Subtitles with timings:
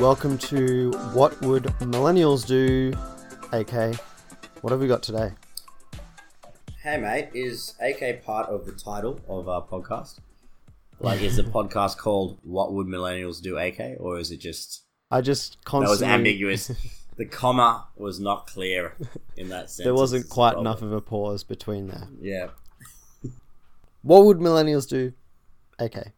[0.00, 2.92] Welcome to What Would Millennials Do?
[3.52, 3.96] AK,
[4.62, 5.32] what have we got today?
[6.82, 10.20] Hey mate, is AK part of the title of our podcast?
[11.00, 15.20] Like, is the podcast called "What Would Millennials Do?" AK, or is it just I
[15.20, 16.70] just that was ambiguous?
[17.16, 18.96] the comma was not clear
[19.36, 19.84] in that sense.
[19.84, 22.08] there wasn't quite enough of a pause between there.
[22.20, 22.48] Yeah,
[24.02, 25.12] What would millennials do?
[25.78, 26.12] AK.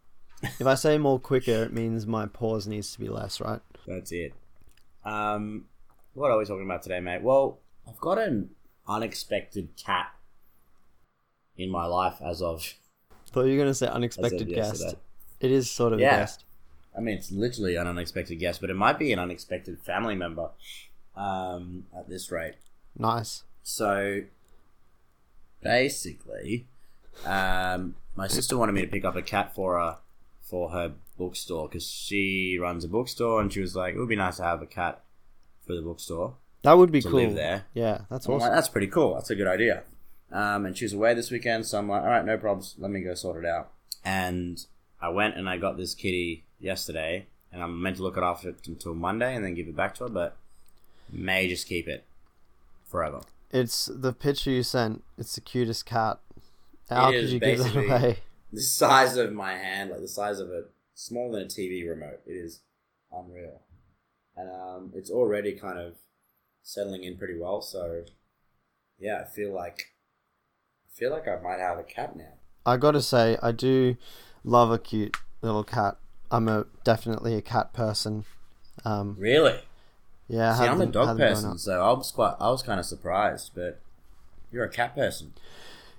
[0.61, 3.61] If I say more quicker, it means my pause needs to be less, right?
[3.87, 4.35] That's it.
[5.05, 5.67] Um,
[6.15, 7.23] what are we talking about today, mate?
[7.23, 8.51] Well, I've got an
[8.87, 10.13] unexpected cat
[11.57, 12.75] in my life as of.
[13.29, 14.81] Thought you were going to say unexpected guest.
[14.81, 14.99] yesterday.
[15.41, 16.19] It is sort of Yeah.
[16.21, 16.45] guest.
[16.97, 20.51] I mean, it's literally an unexpected guest, but it might be an unexpected family member.
[21.15, 22.55] Um, at this rate.
[22.97, 23.45] Nice.
[23.63, 24.23] So
[25.63, 26.67] basically,
[27.25, 29.99] um, my sister wanted me to pick up a cat for her
[30.53, 34.17] for her bookstore because she runs a bookstore, and she was like, "It would be
[34.17, 35.03] nice to have a cat
[35.67, 37.13] for the bookstore That would be cool.
[37.13, 38.41] live there." Yeah, that's awesome.
[38.41, 39.15] like, "That's pretty cool.
[39.15, 39.83] That's a good idea."
[40.31, 42.75] Um, and she was away this weekend, so I'm like, "All right, no problems.
[42.79, 43.73] Let me go sort it out."
[44.05, 44.65] And
[45.01, 48.51] I went and I got this kitty yesterday, and I'm meant to look it after
[48.51, 50.37] it until Monday and then give it back to her, but
[51.11, 52.05] may just keep it
[52.85, 53.21] forever.
[53.51, 55.03] It's the picture you sent.
[55.17, 56.19] It's the cutest cat.
[56.91, 58.19] How It could you give that away?
[58.53, 60.65] The size of my hand, like the size of a
[60.95, 62.21] smaller than a TV remote.
[62.27, 62.61] It is
[63.13, 63.63] unreal,
[64.37, 65.95] and um, it's already kind of
[66.63, 67.63] settling in pretty well.
[67.63, 68.05] So,
[68.99, 69.93] yeah, I feel like
[70.87, 72.35] I feel like I might have a cat now.
[72.65, 73.97] I gotta say, I do
[74.45, 75.97] love a cute little cat.
[76.31, 78.25] I'm a definitely a cat person.
[78.85, 79.61] Um, Really?
[80.29, 82.87] yeah, See, I'm a dog them person, so I was quite I was kind of
[82.87, 83.81] surprised, but
[84.51, 85.33] you're a cat person.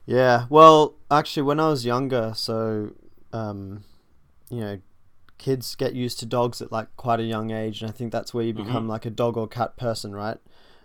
[0.05, 2.91] Yeah, well, actually, when I was younger, so
[3.31, 3.83] um,
[4.49, 4.79] you know,
[5.37, 8.33] kids get used to dogs at like quite a young age, and I think that's
[8.33, 8.63] where you Mm-hmm.
[8.66, 10.38] become like a dog or cat person, right?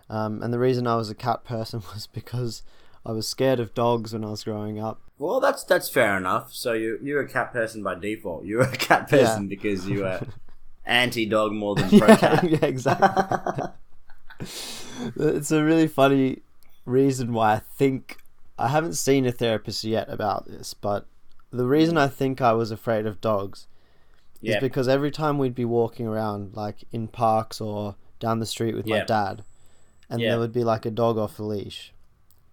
[0.09, 2.63] Um, and the reason I was a cat person was because
[3.05, 5.01] I was scared of dogs when I was growing up.
[5.17, 6.53] Well, that's that's fair enough.
[6.53, 8.45] So you you're a cat person by default.
[8.45, 10.23] You're a cat person because you are
[10.85, 12.43] anti dog more than pro yeah, cat.
[12.49, 13.13] yeah, exactly.
[15.17, 16.41] it's a really funny
[16.85, 18.17] reason why I think
[18.59, 21.07] I haven't seen a therapist yet about this, but
[21.51, 23.67] the reason I think I was afraid of dogs
[24.41, 28.75] is because every time we'd be walking around, like in parks or down the street
[28.75, 29.43] with my dad,
[30.09, 30.29] and Yeah.
[30.31, 31.93] there would be like a dog off a leash,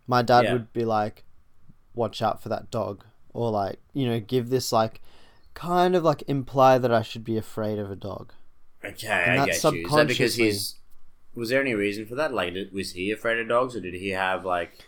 [0.07, 0.53] my dad Yeah.
[0.55, 1.25] would be like,
[1.95, 5.01] "Watch out for that dog," or like you know, give this like
[5.55, 8.33] kind of like imply that I should be afraid of a dog.
[8.85, 9.87] Okay, And I get you.
[9.87, 10.77] Is that because he's?
[11.35, 12.33] Was there any reason for that?
[12.33, 14.79] Like, did, was he afraid of dogs, or did he have like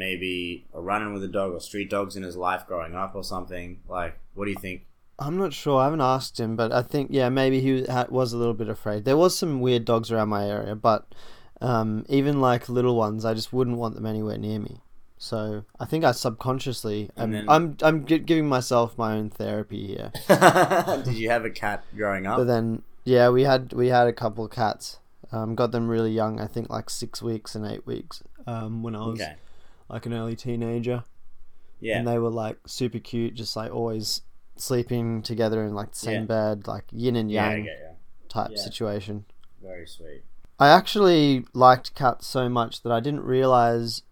[0.00, 3.22] maybe a run-in with a dog or street dogs in his life growing up or
[3.22, 3.80] something?
[3.88, 4.86] Like, what do you think?
[5.20, 5.80] I'm not sure.
[5.80, 9.04] I haven't asked him, but I think yeah, maybe he was a little bit afraid.
[9.04, 11.14] There was some weird dogs around my area, but
[11.60, 14.80] um, even like little ones, I just wouldn't want them anywhere near me.
[15.18, 19.86] So I think I subconsciously, I'm, then- I'm, I'm gi- giving myself my own therapy
[19.88, 20.10] here.
[21.04, 22.38] did you have a cat growing up?
[22.38, 24.98] But then yeah, we had we had a couple of cats.
[25.32, 26.40] Um, got them really young.
[26.40, 28.22] I think like six weeks and eight weeks.
[28.46, 29.34] Um, when I was okay.
[29.90, 31.04] Like an early teenager.
[31.82, 31.98] Yeah.
[31.98, 34.20] and they were like super cute, just like always
[34.56, 36.26] sleeping together in like the same Yeah.
[36.26, 37.50] bed, like yin and yeah.
[37.52, 37.88] Yang get you.
[38.28, 38.62] type Yeah.
[38.62, 39.24] situation.
[39.62, 40.22] Very sweet.
[40.58, 44.02] I actually liked cats so much that I didn't realize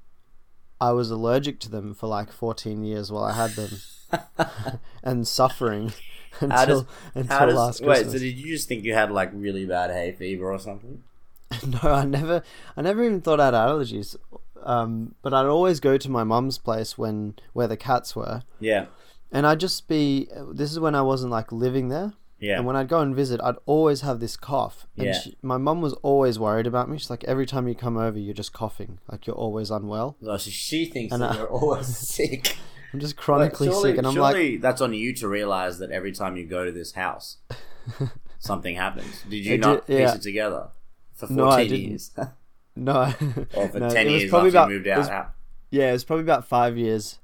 [0.81, 3.71] I was allergic to them for like 14 years while I had them
[5.03, 5.93] and suffering
[6.41, 6.85] until How does-
[7.15, 7.87] until How does last wait?
[7.89, 8.13] Christmas.
[8.15, 11.03] So did you just think you had like really bad hay fever or something?
[11.67, 12.43] no, I never,
[12.77, 14.17] I never even thought I had allergies.
[14.63, 18.87] Um, but I'd always go to my mum's place when where the cats were, Yeah.
[19.33, 20.29] and I'd just be.
[20.53, 22.13] This is when I wasn't like living there.
[22.41, 22.59] Yeah.
[22.59, 24.87] And when I'd go and visit, I'd always have this cough.
[24.97, 25.13] And Yeah.
[25.21, 26.97] she, my mum was always worried about me.
[26.97, 29.01] She's like, every time you come over, you're just coughing.
[29.11, 30.17] Like you're always unwell.
[30.25, 32.57] Oh, so she thinks And that I- you're always sick.
[32.93, 33.99] I'm just chronically surely, sick.
[33.99, 36.71] And I'm like, surely that's on you to realize that every time you go to
[36.71, 37.39] this house,
[38.39, 39.23] something happens.
[39.29, 40.07] Did you not did- yeah.
[40.07, 40.69] piece it together
[41.15, 41.89] for fourteen No, I didn't.
[41.91, 42.11] years,
[42.79, 43.11] no.
[43.11, 45.09] for no, ten it was years probably about, you moved it was-
[45.71, 47.19] yeah, it was probably about five years,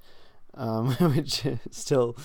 [0.54, 2.16] um, which still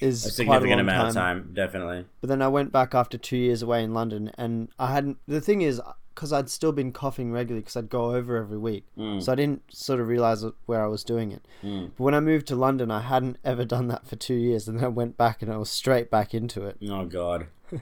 [0.00, 1.42] is a quite a significant long amount of time.
[1.44, 2.04] time, definitely.
[2.20, 5.18] But then I went back after two years away in London, and I hadn't.
[5.26, 5.80] The thing is,
[6.14, 9.22] because I'd still been coughing regularly, because I'd go over every week, Mm.
[9.22, 11.44] so I didn't sort of realize where I was doing it.
[11.64, 11.90] Mm.
[11.96, 14.78] But when I moved to London, I hadn't ever done that for two years, and
[14.78, 17.46] then I went back and I was straight back into it, Oh god,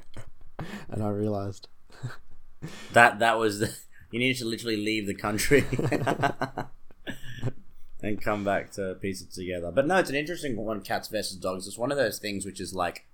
[0.89, 1.69] and I realized.
[2.93, 3.75] that that was the,
[4.11, 5.65] you needed to literally leave the country
[8.03, 9.71] and come back to piece it together.
[9.71, 10.81] But no, it's an interesting one.
[10.81, 11.67] Cats versus dogs.
[11.67, 13.07] It's one of those things which is like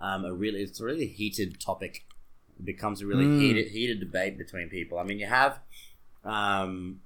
[0.00, 2.04] um, a really it's a really heated topic
[2.58, 3.40] It becomes a really Mm.
[3.40, 4.98] heated heated debate between people.
[4.98, 5.60] I mean, you have
[6.24, 7.00] um,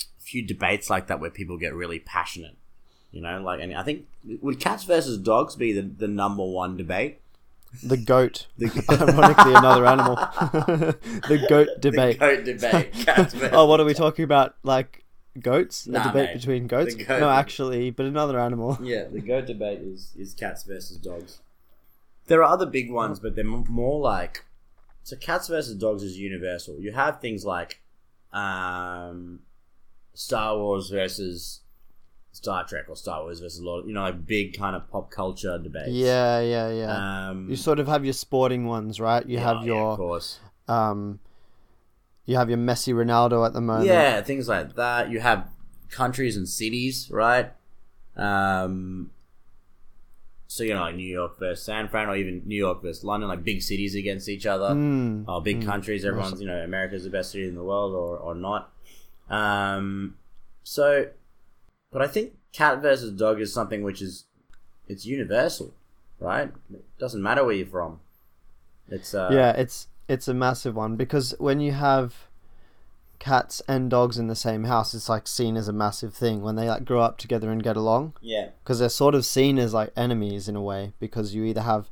[0.00, 2.56] a few debates like that where people get really passionate.
[3.10, 4.06] You know, like, and I think
[4.42, 7.20] would cats versus dogs be the, the number one debate?
[7.82, 8.46] The goat.
[8.56, 10.16] The, Ironically, another animal.
[11.28, 12.18] the goat the debate.
[12.18, 13.52] goat debate.
[13.52, 14.56] Oh, what are we talking about?
[14.62, 15.04] Like
[15.38, 15.86] goats?
[15.86, 16.34] Nah, a debate mate.
[16.34, 16.94] between goats?
[16.94, 18.78] Goat no, actually, but another animal.
[18.82, 21.40] Yeah, the goat debate is, is cats versus dogs.
[22.26, 24.44] There are other big ones, but they're m- more like
[25.02, 25.16] so.
[25.16, 26.78] Cats versus dogs is universal.
[26.78, 27.80] You have things like
[28.32, 29.40] um,
[30.14, 31.60] Star Wars versus
[32.38, 33.86] Star Trek or Star Wars versus Lord.
[33.86, 35.90] You know, like big kind of pop culture debates.
[35.90, 37.28] Yeah, yeah, yeah.
[37.30, 39.24] Um, you sort of have your sporting ones, right?
[39.26, 40.38] You yeah, have yeah, of your course.
[40.68, 41.18] um,
[42.26, 43.86] you have your Messi, Ronaldo at the moment.
[43.88, 45.10] Yeah, things like that.
[45.10, 45.48] You have
[45.90, 47.50] countries and cities, right?
[48.16, 49.10] Um,
[50.46, 53.28] so you know, like New York versus San Fran, or even New York versus London,
[53.28, 54.74] like big cities against each other.
[54.74, 55.24] Mm.
[55.26, 55.64] Oh, big Mm.
[55.66, 56.04] countries.
[56.04, 58.70] Everyone's you know, America's the best city in the world, or or not.
[59.28, 60.14] Um,
[60.62, 61.08] so,
[61.90, 64.24] but I think cat versus dog is something which is
[64.86, 65.74] it's universal,
[66.18, 66.50] right?
[66.72, 68.00] It doesn't matter where you're from.
[68.88, 72.14] It's uh, yeah, it's it's a massive one because when you have
[73.18, 76.56] cats and dogs in the same house, it's like seen as a massive thing when
[76.56, 79.74] they like grow up together and get along yeah, because they're sort of seen as
[79.74, 81.90] like enemies in a way because you either have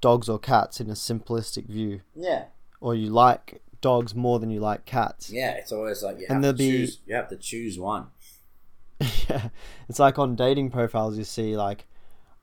[0.00, 2.44] dogs or cats in a simplistic view yeah.
[2.80, 5.30] or you like dogs more than you like cats.
[5.30, 6.98] Yeah, it's always like you And have to be- choose.
[7.06, 8.08] You have to choose one.
[9.28, 9.48] yeah,
[9.88, 11.86] it's like on dating profiles you see like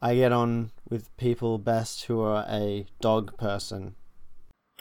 [0.02, 3.96] I get on with people best who are a dog person.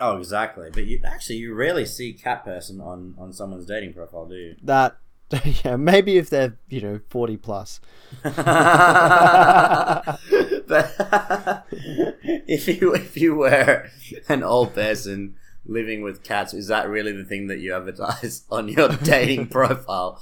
[0.00, 0.70] Oh, exactly.
[0.72, 4.56] But you actually you rarely see cat person on on someone's dating profile, do you?
[4.62, 4.96] That
[5.64, 7.80] yeah, maybe if they're you know forty plus.
[8.22, 8.34] but
[11.70, 13.88] if you if you were
[14.28, 18.68] an old person living with cats, is that really the thing that you advertise on
[18.68, 20.20] your dating profile?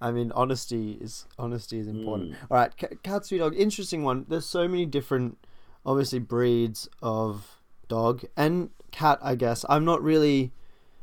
[0.00, 2.32] I mean, honesty is honesty is important.
[2.32, 2.36] Mm.
[2.50, 4.26] All right, c- cat, sweet dog, interesting one.
[4.28, 5.38] There's so many different,
[5.86, 7.58] obviously, breeds of
[7.88, 9.18] dog and cat.
[9.22, 10.52] I guess I'm not really,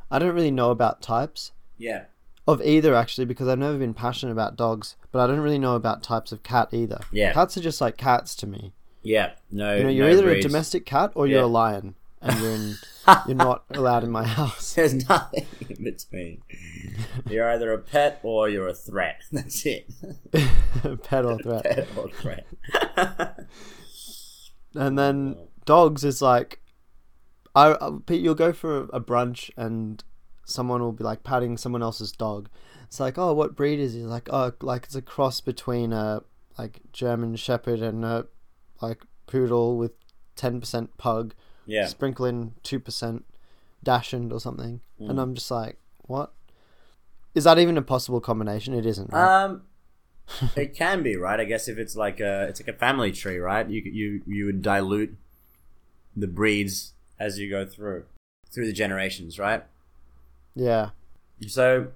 [0.10, 2.06] I don't really know about types Yeah.
[2.48, 5.76] of either actually because I've never been passionate about dogs, but I don't really know
[5.76, 7.00] about types of cat either.
[7.12, 7.34] Yeah.
[7.34, 8.74] cats are just like cats to me.
[9.04, 9.32] Yeah.
[9.52, 9.76] No.
[9.76, 10.46] You know, you're no either breeds.
[10.46, 12.76] a domestic cat or you're a lion, and you're in,
[13.28, 14.74] you're not allowed in my house.
[14.76, 16.42] There's nothing in between.
[17.30, 19.22] You're either a pet or you're a threat.
[19.32, 19.90] That's it.
[21.04, 21.64] Pet or threat.
[21.64, 22.46] pet or threat.
[24.76, 26.62] And then dogs is like,
[27.56, 30.04] I, I Pete, you'll go for a brunch and
[30.46, 32.50] someone will be like patting someone else's dog.
[32.84, 34.02] It's like, oh, what breed is he?
[34.02, 36.24] Like, oh, like it's a cross between a
[36.58, 38.28] like German Shepherd and a
[38.82, 39.94] like poodle with
[40.36, 41.34] ten percent pug,
[41.66, 41.86] yeah.
[41.88, 43.26] sprinkle in two percent
[43.84, 44.82] dachshund or something.
[45.00, 45.22] And Mm.
[45.22, 46.32] I'm just like, what?
[47.34, 48.74] Is that even a possible combination?
[48.74, 49.12] It isn't.
[49.12, 49.44] Right?
[49.44, 49.64] Um,
[50.56, 51.40] it can be right.
[51.40, 53.68] I guess if it's like a it's like a family tree, right?
[53.68, 55.16] You you you would dilute
[56.16, 58.04] the breeds as you go through
[58.52, 59.64] through the generations, right?
[60.56, 60.90] yeah.
[61.48, 61.88] So,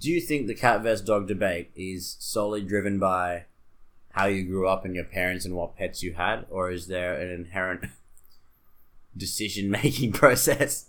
[0.00, 3.44] do you think the cat versus dog debate is solely driven by
[4.12, 7.14] how you grew up and your parents and what pets you had, or is there
[7.20, 7.84] an inherent
[9.16, 10.86] decision making process?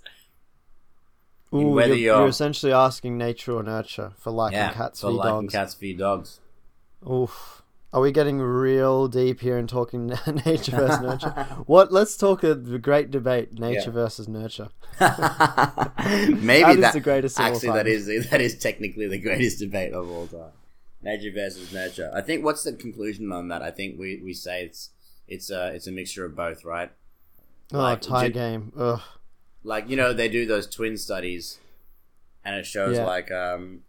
[1.54, 5.12] Ooh, whether you're, you're- you're essentially asking nature or nurture for liking yeah, cats for
[5.12, 5.54] v liking dogs.
[5.54, 6.40] cats v dogs.
[7.10, 7.56] Oof.
[7.92, 10.08] Are we getting real deep here and talking
[10.46, 11.32] nature versus nurture?
[11.66, 11.92] What?
[11.92, 13.90] Let's talk a the great debate: nature Yeah.
[13.90, 14.70] versus nurture.
[15.00, 19.94] Maybe That is that, the greatest Actually, that is that is technically the greatest debate
[19.94, 20.52] of all time.
[21.02, 22.12] Nature versus nurture.
[22.14, 23.64] I think what's the conclusion on that?
[23.64, 24.92] I think we, we say it's
[25.28, 26.92] it's a it's a mixture of both, right?
[27.74, 28.72] Oh, Like, tie game.
[28.78, 29.02] Ugh.
[29.64, 31.60] Like you know they do those twin studies,
[32.46, 33.06] and it shows Yeah.
[33.06, 33.82] like um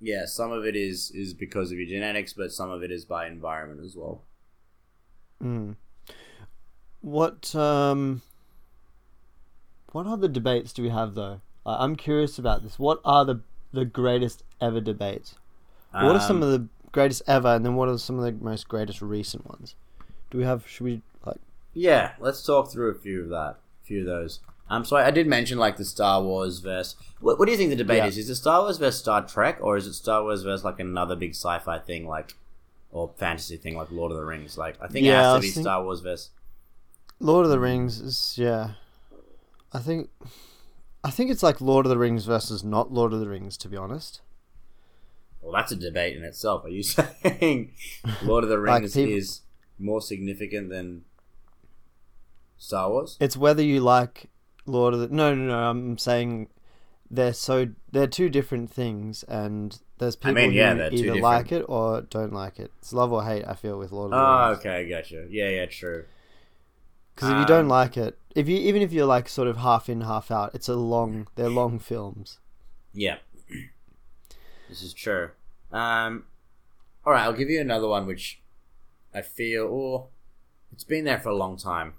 [0.00, 3.04] yeah some of it is is because of your genetics, but some of it is
[3.04, 4.22] by environment as well.
[5.42, 5.76] Mm.
[7.00, 8.22] What um.
[9.92, 11.40] What other debates do we have though?
[11.64, 12.78] I I'm curious about this.
[12.78, 13.40] What are the
[13.72, 15.34] the greatest ever debates?
[15.92, 18.32] what are some Um, of the greatest ever, and then what are some of the
[18.44, 19.74] most greatest recent ones?
[20.30, 20.66] Do we have?
[20.68, 21.40] Should we like?
[21.78, 24.40] Yeah, let's talk through a few of that, a few of those.
[24.70, 26.96] Um, so I, I did mention like the Star Wars verse.
[27.20, 28.06] What, what do you think the debate Yeah.
[28.06, 28.16] is?
[28.18, 31.14] Is it Star Wars versus Star Trek, or is it Star Wars versus like another
[31.14, 32.34] big sci-fi thing, like
[32.90, 34.56] or fantasy thing, like Lord of the Rings?
[34.56, 36.30] Like I think Yeah, it I has to be think- Star Wars versus.
[37.20, 38.70] Lord of the Rings is yeah.
[39.72, 40.08] I think
[41.04, 43.68] I think it's like Lord of the Rings versus not Lord of the Rings to
[43.68, 44.20] be honest.
[45.42, 46.64] Well, that's a debate in itself.
[46.64, 47.72] Are you saying
[48.22, 49.42] Lord of the Like Rings people- is
[49.78, 51.04] more significant than
[52.58, 53.16] Star Wars.
[53.20, 54.30] It's whether you like
[54.66, 55.08] Lord of the.
[55.08, 55.58] No, no, no.
[55.70, 56.48] I'm saying
[57.10, 61.22] they're so they're two different things, and there's I people mean, yeah, who either different-
[61.22, 62.72] like it or don't like it.
[62.78, 63.44] It's love or hate.
[63.46, 64.58] I feel with Lord of the Oh, Rings.
[64.60, 65.26] okay, I gotcha.
[65.30, 66.04] Yeah, yeah, true.
[67.14, 69.56] Because if you don't Um, like it, if you even if you're like sort of
[69.58, 71.28] half in, half out, it's a long.
[71.36, 72.38] They're long films.
[72.92, 73.18] Yeah,
[74.68, 75.30] this is true.
[75.72, 76.24] Um,
[77.04, 78.42] all right, I'll give you another one, which
[79.14, 80.08] I feel, or
[80.72, 81.94] it's been there for a long time.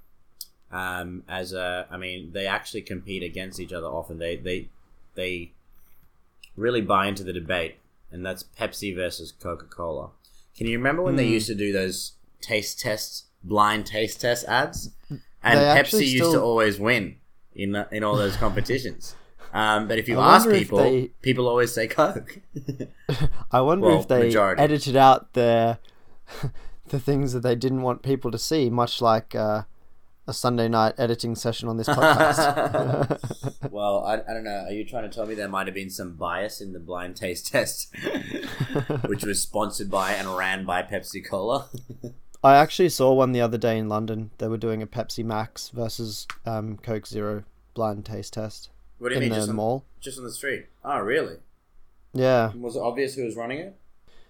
[0.72, 4.18] Um, as a, I mean, they actually compete against each other often.
[4.20, 4.68] They they
[5.16, 5.52] they
[6.56, 7.76] really buy into the debate,
[8.12, 10.10] and that's Pepsi versus Coca Cola.
[10.58, 11.32] Can you remember when they Hmm.
[11.34, 14.92] used to do those taste tests, blind taste test ads?
[15.44, 17.18] And They Pepsi used to always win
[17.56, 19.16] in in all those competitions.
[19.54, 22.40] Um, but if you I ask people, they- people always say Coke.
[23.52, 24.62] I wonder Well, if they majority.
[24.62, 25.80] edited out the
[26.90, 29.64] the things that they didn't want people to see, much like uh,
[30.27, 33.19] a Sunday night editing session on this podcast.
[33.72, 34.65] well, I, I don't know.
[34.67, 37.15] Are you trying to tell me there might have been some bias in the blind
[37.15, 37.93] taste test,
[39.05, 41.67] which was sponsored by and ran by Pepsi Cola?
[42.43, 44.31] I actually saw one the other day in London.
[44.38, 47.43] They were doing a Pepsi Max versus um, Coke Zero
[47.74, 48.69] blind taste test
[49.00, 49.29] what do you in mean?
[49.31, 49.86] the Just on, mall.
[50.01, 50.65] just on the street?
[50.84, 51.36] Oh, really?
[52.13, 53.75] Yeah, Was it obvious who was running it?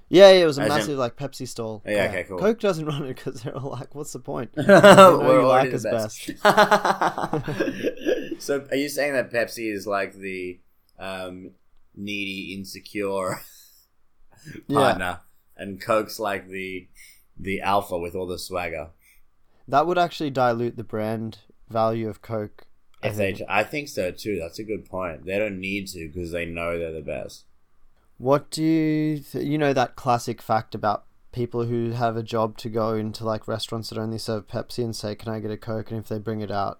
[0.10, 1.84] Yeah, yeah, it was a As in- massive like Pepsi stall.
[1.86, 2.38] Yeah, okay, cool.
[2.38, 5.82] Coke doesn't run it because they're all like, "What's the point?" We're you already like
[5.82, 6.44] the us best.
[8.40, 10.60] so, are you saying that Pepsi is like the
[11.00, 11.52] um,
[11.96, 13.42] needy, insecure
[14.68, 14.78] Yeah.
[14.80, 15.20] partner,
[15.58, 16.88] and Coke's like the
[17.40, 18.90] the alpha with all the swagger?
[19.68, 22.68] That would actually dilute the brand value of Coke.
[23.04, 23.42] I think.
[23.50, 24.40] I think so too.
[24.40, 25.26] That's a good point.
[25.26, 27.44] They don't need to because they know they're the best.
[28.18, 32.58] What do you, th- you know, that classic fact about people who have a job
[32.58, 35.58] to go into like restaurants that only serve Pepsi and say, "Can I get a
[35.58, 36.80] Coke?" And if they bring it out,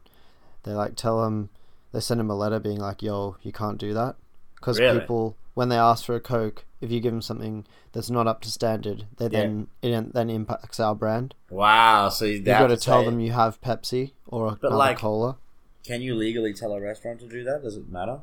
[0.64, 1.50] they like tell them,
[1.92, 4.16] they send them a letter being like, "Yo, you can't do that,"
[4.56, 5.00] because Really?
[5.00, 8.42] people when they ask for a Coke, if you give them something that's not up
[8.42, 11.34] to standard, they then it then impacts our brand.
[11.50, 12.10] Wow.
[12.10, 15.38] So you You got to tell them you have Pepsi or another like- cola.
[15.84, 17.64] Can you legally tell a restaurant to do that?
[17.64, 18.20] Does it matter?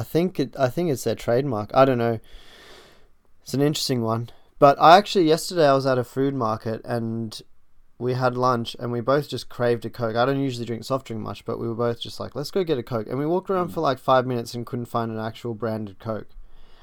[0.00, 0.56] I think it.
[0.58, 1.70] I think it's their trademark.
[1.74, 2.18] I don't know.
[3.42, 4.30] It's an interesting one.
[4.58, 7.40] But I actually yesterday I was at a food market and
[7.98, 10.16] we had lunch and we both just craved a coke.
[10.16, 12.64] I don't usually drink soft drink much, but we were both just like, let's go
[12.64, 13.06] get a coke.
[13.08, 16.28] And we walked around for like five minutes and couldn't find an actual branded coke.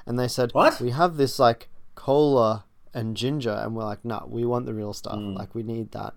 [0.05, 0.79] And they said, What?
[0.79, 4.93] We have this like cola and ginger, and we're like, nah, we want the real
[4.93, 5.17] stuff.
[5.17, 5.35] Mm.
[5.35, 6.13] Like we need that.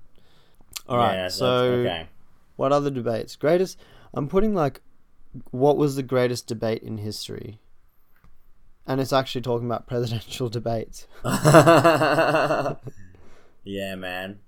[0.88, 1.14] All right.
[1.14, 2.09] Yeah, so okay.
[2.57, 3.37] what other debates?
[3.37, 3.78] Greatest.
[4.14, 4.80] I'm putting like,
[5.51, 7.61] what was the greatest debate in history?
[8.87, 11.07] And it's actually talking about presidential debates.
[11.25, 12.77] yeah,
[13.97, 14.41] man.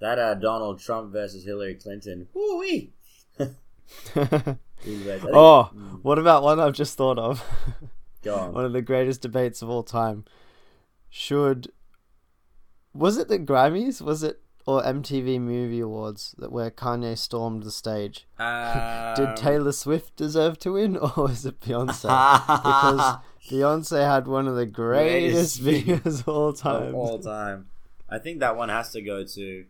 [0.00, 2.28] That uh, Donald Trump versus Hillary Clinton.
[2.32, 2.92] Woo-wee.
[4.16, 5.70] oh,
[6.02, 7.44] what about one I've just thought of?
[8.22, 8.52] Go on.
[8.52, 10.24] one of the greatest debates of all time.
[11.08, 11.72] Should
[12.94, 14.00] was it the Grammys?
[14.00, 18.28] Was it or MTV Movie Awards that where Kanye stormed the stage?
[18.38, 22.02] Um, Did Taylor Swift deserve to win, or was it Beyonce?
[22.46, 23.16] because
[23.50, 26.94] Beyonce had one of the greatest Greatest videos of all time.
[26.94, 27.66] all time.
[28.08, 29.64] I think that one has to go to.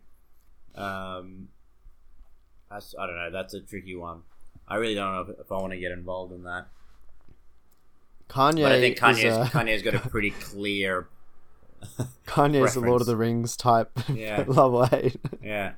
[0.75, 1.47] Um,
[2.69, 3.31] I don't know.
[3.31, 4.21] That's a tricky one.
[4.67, 6.67] I really don't know if, if I want to get involved in that.
[8.29, 11.07] Kanye, But I think is Kanye's, a, Kanye's got a pretty clear.
[12.27, 13.91] Kanye's the Lord of the Rings type.
[14.13, 14.43] Yeah.
[14.47, 15.17] love or hate.
[15.43, 15.73] Yeah.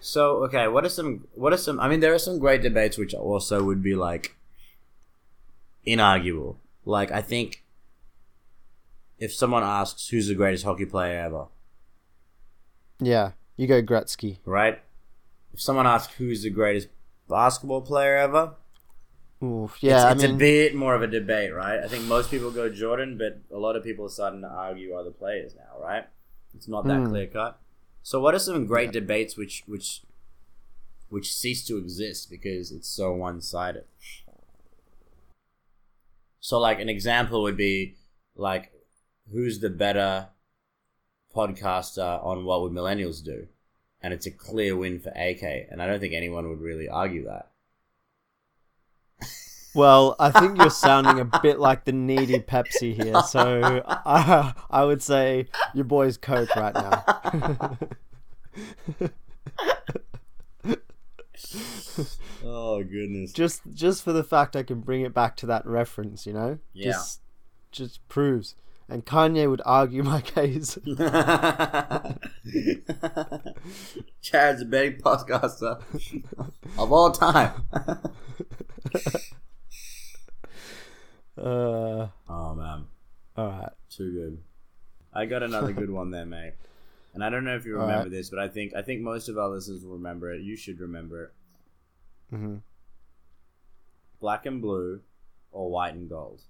[0.00, 1.26] So okay, what are some?
[1.34, 1.80] What are some?
[1.80, 4.36] I mean, there are some great debates which also would be like
[5.86, 6.56] inarguable.
[6.84, 7.64] Like I think
[9.18, 11.46] if someone asks who's the greatest hockey player ever,
[13.00, 14.38] Yeah, you go Gretzky.
[14.44, 14.80] right?
[15.54, 16.88] If someone asks who's the greatest
[17.28, 18.54] basketball player ever,
[19.44, 19.78] Oof.
[19.82, 21.80] Yeah, it's, it's I mean, a bit more of a debate, right?
[21.80, 24.94] I think most people go Jordan, but a lot of people are starting to argue
[24.94, 26.06] other players now, right?
[26.54, 27.06] It's not that Hmm.
[27.06, 27.60] clear cut.
[28.02, 30.02] So, what are some great debates which which
[31.08, 33.84] which cease to exist because it's so one sided?
[36.40, 37.96] So, like an example would be
[38.36, 38.72] like,
[39.32, 40.28] who's the better
[41.34, 43.48] podcaster on what would millennials do?
[44.02, 47.24] And it's a clear win for AK, and I don't think anyone would really argue
[47.24, 47.50] that.
[49.74, 53.20] Well, I think you're sounding a bit like the needy Pepsi here.
[53.22, 57.78] So I, I would say your boy's Coke right now.
[62.46, 63.32] Oh goodness.
[63.32, 66.58] just, just for the fact I can bring it back to that reference, you know.
[66.74, 66.92] Yeah.
[66.92, 67.20] Just,
[67.72, 68.54] just proves.
[68.88, 70.76] and Kanye would argue my case.
[74.20, 75.80] Chad's the betting podcaster
[76.78, 77.52] of all time.
[81.38, 82.84] Uh, oh man,
[83.36, 83.72] all right.
[83.90, 84.38] too good.
[85.12, 86.54] I got another good one there, mate.
[87.14, 88.10] And I don't know if you remember right.
[88.10, 90.42] this, but I think I think most of our listeners will remember it.
[90.42, 91.32] You should remember it.
[92.34, 92.56] Mm-hmm.
[94.20, 95.00] Black and blue,
[95.52, 96.40] or white and gold.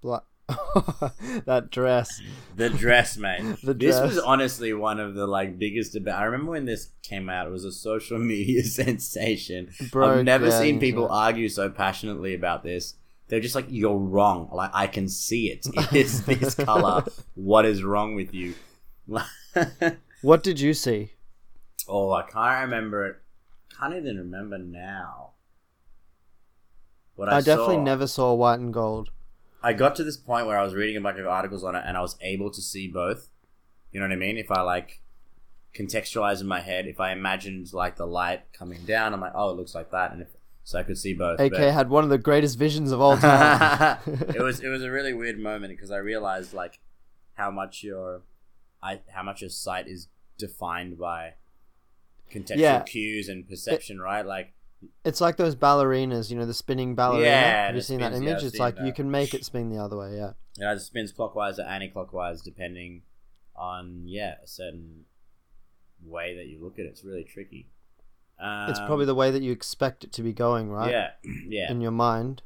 [0.00, 0.22] Bla-
[1.44, 2.22] that dress.
[2.56, 3.42] The dress, mate.
[3.62, 6.14] The This was honestly one of the like biggest debate.
[6.14, 9.70] I remember when this came out; it was a social media sensation.
[9.90, 11.22] Bro, I've never the seen people internet.
[11.22, 12.94] argue so passionately about this.
[13.28, 15.66] They're just like, "You're wrong." Like I can see it.
[15.74, 17.04] It is this color.
[17.34, 18.54] What is wrong with you?
[20.22, 21.12] What did you see?
[21.88, 23.16] oh, I can't remember it.
[23.78, 25.32] Can't even remember now.
[27.14, 27.82] What I, I, definitely saw.
[27.82, 29.10] never saw white and gold.
[29.62, 31.82] I got to this point where I was reading a bunch of articles on it
[31.86, 33.28] and I was able to see both.
[33.92, 34.36] You know what I mean?
[34.36, 35.00] If I like
[35.74, 39.50] contextualize in my head, if I imagined like the light coming down, I'm like, oh,
[39.50, 40.28] it looks like that, and if,
[40.64, 41.40] so I could see both.
[41.40, 43.98] AK but- had one of the greatest visions of all time.
[44.06, 46.78] it was it was a really weird moment because I realized like
[47.34, 48.22] how much your
[48.82, 51.34] I how much your sight is defined by
[52.32, 52.80] contextual Yeah.
[52.80, 54.24] cues and perception, right?
[54.26, 54.52] Like
[55.04, 57.26] It's like those ballerinas, you know, the spinning ballerina.
[57.26, 58.42] Yeah, Have you seen that spins, yeah, image?
[58.42, 60.16] I've it's like you can make it spin the other way.
[60.16, 60.72] Yeah.
[60.72, 63.02] it spins clockwise or anti-clockwise depending
[63.56, 65.04] on yeah a certain
[66.04, 66.90] way that you look at it.
[66.90, 67.68] It's really tricky.
[68.40, 70.90] Um, it's probably the way that you expect it to be going, right?
[70.90, 71.10] yeah
[71.48, 71.70] yeah.
[71.70, 72.42] In your mind.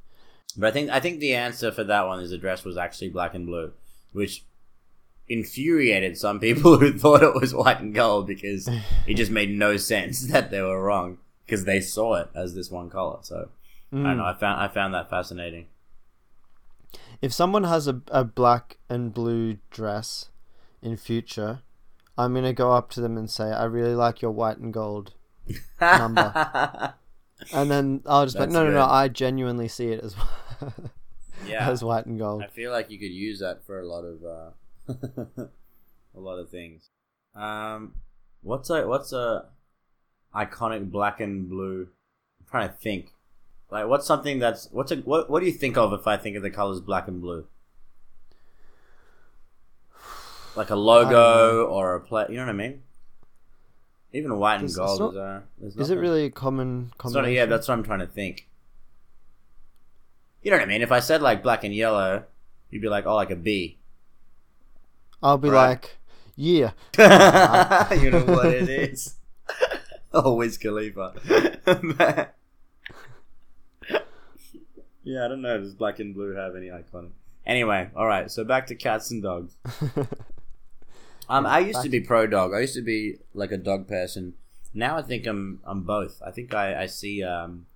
[0.56, 3.10] But I think I think the answer for that one is the dress was actually
[3.10, 3.72] black and blue,
[4.12, 4.44] which
[5.28, 8.68] infuriated some people who thought it was white and gold because
[9.06, 12.70] it just made no sense that they were wrong because they saw it as this
[12.70, 13.18] one color.
[13.22, 13.48] So
[13.92, 14.16] I don't Mm.
[14.18, 14.24] know.
[14.24, 15.66] I found I found that fascinating.
[17.20, 20.30] If someone has a, a black and blue dress
[20.82, 21.60] in future,
[22.18, 25.14] I'm gonna go up to them and say, "I really like your white and gold,"
[25.80, 26.94] Number.
[27.52, 28.84] and then I'll just be like, That's "No, no, no!
[28.84, 30.14] I genuinely see it as
[31.46, 34.04] yeah, as white and gold." I feel like you could use that for a lot
[34.04, 34.50] of uh,
[36.16, 36.90] a lot of things.
[37.34, 37.94] Um,
[38.42, 39.46] what's a what's a
[40.34, 41.88] iconic black and blue?
[42.40, 43.12] I'm trying to think.
[43.70, 45.30] Like, what's something that's what's a what?
[45.30, 47.46] What do you think of if I think of the colors black and blue?
[50.54, 52.82] Like a logo or a play, you know what I mean?
[54.12, 57.22] Even white and It's- it's gold not- is uh, Is it really a common combination?
[57.32, 58.48] not, yeah, that's what I'm trying to think.
[60.42, 60.82] You know what I mean?
[60.82, 62.24] If I said like black and yellow,
[62.68, 63.78] you'd be like, oh, like a bee.
[65.22, 65.68] I'll be Right.
[65.68, 65.96] like,
[66.36, 66.72] "Yeah,
[67.94, 69.14] you know what it is.
[70.24, 71.14] oh, Wiz Khalifa.
[75.04, 75.58] yeah, I don't know.
[75.58, 77.10] Does black and blue have any iconic?
[77.46, 78.30] Anyway, all right.
[78.30, 79.56] So back to cats and dogs.
[81.28, 82.52] Um, I used to be pro dog.
[82.52, 84.34] I used to be like a dog person.
[84.74, 86.20] Now I think I'm I'm both.
[86.24, 87.66] I think I I see um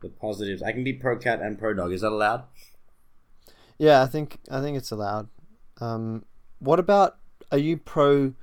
[0.00, 0.62] the positives.
[0.62, 1.92] I can be pro cat and pro dog.
[1.92, 2.44] Is that allowed?
[3.78, 5.28] yeah." I think I think it's allowed.
[5.80, 6.24] Um,
[6.58, 7.18] what about?
[7.52, 8.34] Are you pro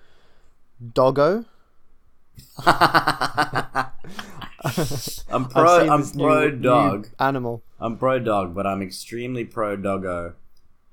[0.94, 1.46] doggo?
[5.30, 5.88] I'm pro.
[5.90, 7.08] I'm pro new- new dog.
[7.20, 7.64] animal.
[7.80, 10.34] I'm pro dog, but I'm extremely pro doggo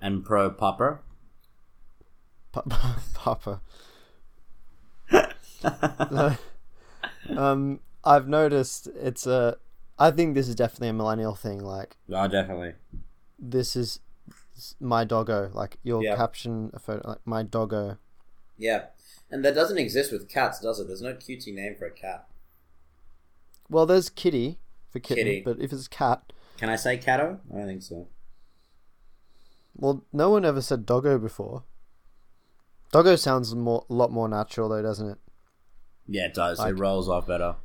[0.00, 1.00] and pro pupper.
[3.14, 3.60] Papa.
[7.36, 9.56] um, I've noticed it's a.
[9.98, 11.60] I think this is definitely a millennial thing.
[11.60, 12.72] Like oh, definitely.
[13.38, 14.00] this is
[14.80, 15.50] my doggo.
[15.52, 16.16] Like you'll Yeah.
[16.16, 17.98] caption a photo like my doggo.
[18.58, 18.86] Yeah,
[19.30, 20.86] and that doesn't exist with cats, does it?
[20.88, 22.26] There's no cutesy name for a cat.
[23.70, 24.58] Well, there's kitty
[24.90, 25.40] for kitten, Kitty.
[25.42, 27.38] but if it's cat, Can I say catto?
[27.52, 28.08] I don't think so.
[29.76, 31.62] well, no one ever said doggo before.
[32.90, 35.18] Doggo sounds more a lot more natural though, doesn't it?
[36.06, 36.58] Yeah, it does.
[36.58, 37.56] Like- it rolls off better.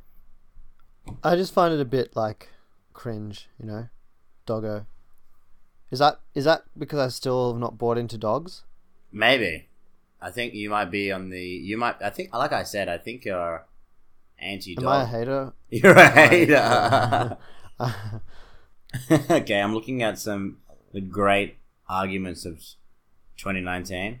[1.22, 2.48] I just find it a bit like
[2.92, 3.88] cringe, you know,
[4.46, 4.86] doggo.
[5.90, 8.62] Is that is that because I still have not bought into dogs?
[9.12, 9.68] Maybe.
[10.24, 11.38] I think you might be on the.
[11.38, 11.96] You might.
[12.02, 13.66] I think, like I said, I think you're
[14.38, 15.52] anti Am I a hater?
[15.70, 17.36] You're a hater.
[19.30, 20.58] okay, I'm looking at some
[20.94, 21.58] the great
[21.90, 22.60] arguments of
[23.36, 24.20] 2019.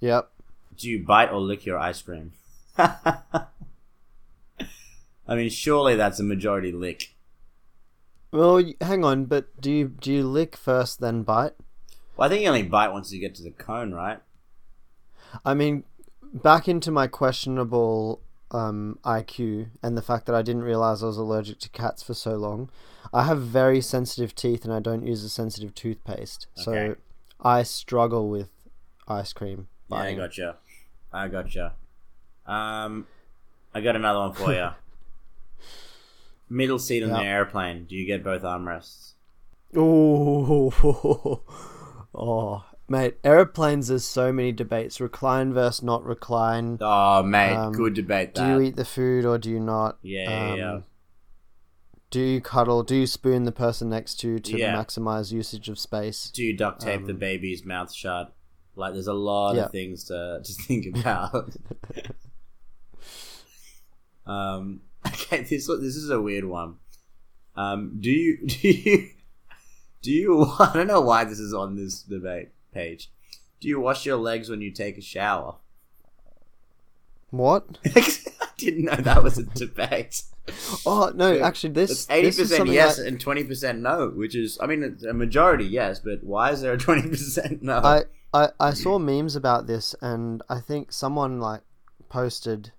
[0.00, 0.30] yep.
[0.78, 2.32] Do you bite or lick your ice cream?
[2.78, 3.48] I
[5.28, 7.16] mean, surely that's a majority lick.
[8.32, 11.52] Well, hang on, but do you do you lick first then bite?
[12.16, 14.20] Well, I think you only bite once you get to the cone, right?
[15.44, 15.84] I mean,
[16.32, 21.18] back into my questionable um, IQ and the fact that I didn't realize I was
[21.18, 22.70] allergic to cats for so long.
[23.12, 26.96] I have very sensitive teeth and I don't use a sensitive toothpaste, so
[27.40, 28.50] I struggle with
[29.06, 29.68] ice cream.
[29.90, 30.56] Yeah, I gotcha.
[31.12, 31.74] I gotcha.
[32.46, 33.06] Um,
[33.74, 34.68] I got another one for you.
[36.50, 37.84] Middle seat on the airplane.
[37.84, 39.12] Do you get both armrests?
[39.76, 40.72] Ooh,
[42.14, 43.88] oh, mate, airplanes.
[43.88, 46.78] There's so many debates: recline versus not recline.
[46.80, 49.98] Oh, mate, Um, good debate Do you eat the food or do you not?
[50.02, 50.72] Yeah, yeah, yeah.
[50.74, 50.84] Um,
[52.10, 52.82] Do you cuddle?
[52.82, 54.74] Do you spoon the person next to you to Yeah.
[54.74, 56.30] maximize usage of space?
[56.30, 58.34] Do you duct tape the Um, baby's mouth shut?
[58.76, 59.64] Like, there's a lot Yeah.
[59.66, 61.50] of things to to think about.
[64.26, 66.76] um, okay, this this is a weird one.
[67.56, 69.08] Um, do you do you
[70.02, 70.44] do you?
[70.58, 73.10] I don't know why this is on this debate page.
[73.60, 75.56] Do you wash your legs when you take a shower?
[77.30, 77.64] What?
[77.96, 80.22] I didn't know that was a debate.
[80.86, 84.58] Oh no, actually, this It's eighty percent yes I- and twenty percent no, which is
[84.62, 87.78] I mean it's a majority yes, but why is there a twenty percent no?
[87.78, 91.60] I, I I saw memes about this, and I think someone like
[92.08, 92.72] posted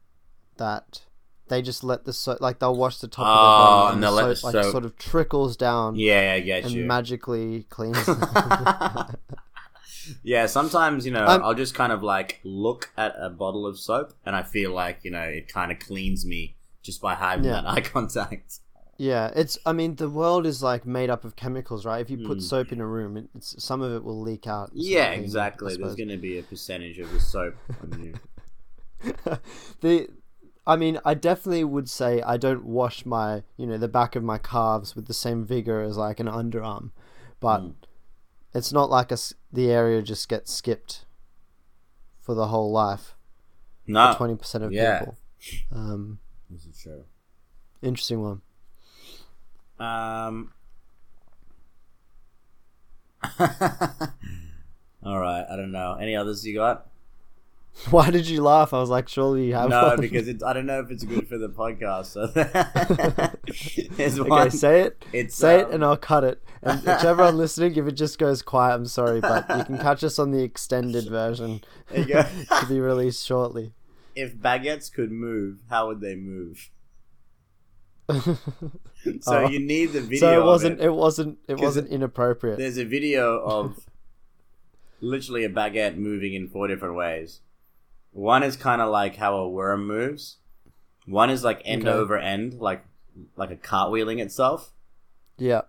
[0.58, 1.02] that
[1.48, 3.94] they just let the soap, like they'll wash the top Oh, of their oh, body,
[3.94, 6.72] and the they'll the soap, like soap- sort of trickles down yeah, I get and
[6.74, 6.86] you.
[6.86, 7.98] magically cleans.
[10.24, 13.80] yeah, sometimes you know Um, I'll just kind of like look at a bottle of
[13.80, 17.46] soap, and I feel like you know it kind of cleans me just by having
[17.46, 17.62] Yeah.
[17.62, 18.60] that eye contact.
[18.98, 19.58] yeah, it's.
[19.66, 22.02] I mean, the world is like made up of chemicals, right?
[22.02, 22.40] If you put Hmm.
[22.42, 24.72] soap in a room, it's some of it will leak out.
[24.72, 25.76] and sort of Yeah, I exactly.
[25.76, 28.14] There's going to be a percentage of the soap on you.
[29.82, 30.08] the
[30.68, 34.24] I mean, I definitely would say I don't wash my, you know, the back of
[34.24, 36.92] my calves with the same vigor as like an underarm,
[37.40, 37.74] but Mm.
[38.54, 39.18] It's not like a
[39.52, 41.06] the area just gets skipped
[42.22, 43.16] for the whole life.
[43.88, 45.00] No, Twenty percent of yeah.
[45.00, 45.18] people.
[45.72, 47.06] Um, this is true.
[47.82, 48.42] interesting one.
[49.80, 50.52] Um.
[55.04, 55.94] All right, I don't know.
[56.00, 56.89] Any others you got?
[57.92, 58.74] Why did you laugh?
[58.74, 60.02] I was like, surely you have no, one.
[60.02, 62.08] because it, I don't know if it's good for the podcast.
[62.08, 62.24] So
[64.22, 64.52] okay, one.
[64.52, 65.06] say it.
[65.14, 66.44] It's Say it, um, and I'll cut it.
[66.62, 70.04] And to everyone listening, if it just goes quiet, I'm sorry, but you can catch
[70.04, 72.24] us on the extended version There you go.
[72.60, 73.72] to be released shortly.
[74.16, 76.70] if baguettes could move, how would they move?
[78.12, 78.38] So
[79.28, 79.48] Oh.
[79.48, 80.20] you need the video.
[80.20, 80.80] so it wasn't.
[80.82, 80.86] it.
[80.86, 81.38] It, wasn't.
[81.48, 82.58] It wasn't inappropriate.
[82.58, 83.86] There's a video of
[85.00, 87.40] literally a baguette moving in four different ways.
[88.12, 90.38] One is kind of like how a worm moves.
[91.06, 91.98] One is like end Okay.
[91.98, 92.86] over end, like
[93.36, 94.72] like a cartwheeling itself.
[95.38, 95.62] Yeah.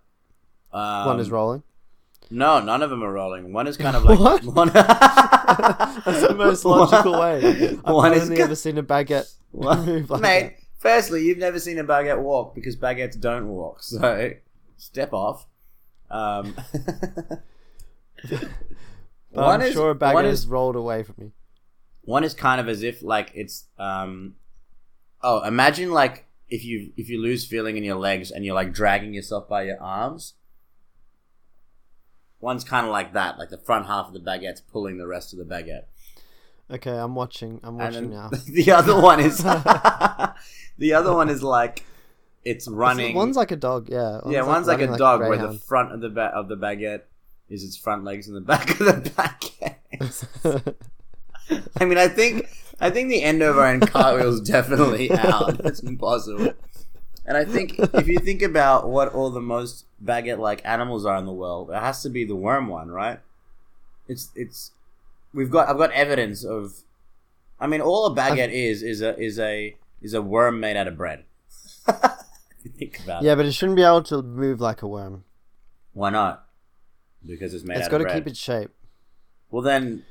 [0.71, 1.63] Um, One is rolling.
[2.29, 3.51] No, none of them are rolling.
[3.51, 4.43] One is kind of like What?
[4.45, 4.69] One...
[4.73, 7.69] That's the most logical way.
[7.83, 11.37] I've One is only ki- ever seen a baguette One- move like Mate, firstly, you've
[11.39, 13.83] never seen a baguette walk because baguettes don't walk.
[13.83, 14.31] So
[14.77, 15.45] step off.
[16.09, 17.41] Um, that.
[19.33, 21.31] But I'm sure a baguette one is is rolled away from me.
[22.11, 24.35] One is kind of as if like it's um
[25.21, 28.73] oh imagine like if you if you lose feeling in your legs and you're like
[28.73, 30.33] dragging yourself by your arms
[32.39, 35.33] one's kind of like that like the front half of the baguette's pulling the rest
[35.33, 35.85] of the baguette
[36.71, 37.59] Okay, I'm watching.
[37.63, 38.29] I'm watching now.
[38.47, 39.37] the other one is
[40.77, 41.83] the other one is like
[42.45, 43.89] it's running One's like a dog.
[43.89, 44.21] Yeah.
[44.25, 47.01] yeah one's like a running dog where the front of the ba- of the baguette
[47.49, 50.75] is its front legs and the back of the baguette
[51.79, 55.57] I mean, I think I think the end over end cartwheel is definitely out.
[55.59, 56.53] That's impossible.
[57.25, 61.17] And I think if you think about what all the most baguette like animals are
[61.17, 63.19] in the world, it has to be the worm one, right?
[64.07, 64.71] It's it's
[65.33, 66.81] we've got I've got evidence of
[67.59, 70.87] I mean all a baguette is is a is a is a worm made out
[70.87, 71.25] of bread.
[72.77, 73.27] think about it.
[73.27, 75.23] yeah, but it shouldn't be able to move like a worm.
[75.93, 76.45] Why not?
[77.25, 78.71] Because it's made It's out got to keep its shape.
[79.51, 80.05] Well then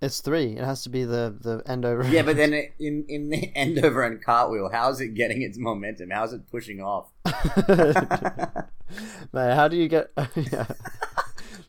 [0.00, 0.56] It's three.
[0.56, 2.06] It has to be the the end over.
[2.08, 5.42] Yeah, but then it, in in the end over and cartwheel, how is it getting
[5.42, 6.10] its momentum?
[6.10, 7.10] How is it pushing off?
[9.32, 10.10] Mate, how do you get?
[10.34, 10.66] yeah.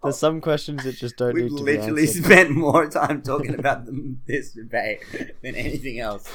[0.04, 3.58] There's some questions that just don't We've need to be literally spent more time talking
[3.58, 3.88] about
[4.28, 5.00] this debate
[5.42, 6.30] than anything else.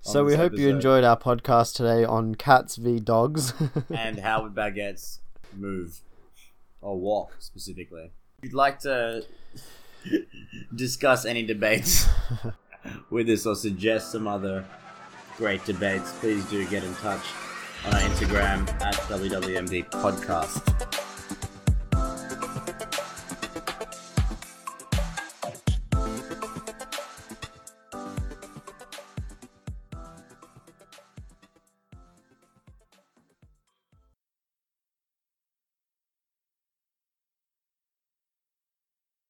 [0.00, 3.54] So we hope you enjoyed our podcast today on cats v dogs.
[3.88, 5.20] And how would baguettes
[5.56, 6.00] move
[6.80, 8.10] or walk specifically?
[8.38, 9.24] If you'd like to
[10.74, 12.08] discuss any debates
[13.10, 14.64] with us or suggest some other
[15.36, 17.24] great debates, please do get in touch
[17.86, 21.03] on our Instagram at WWMD Podcast.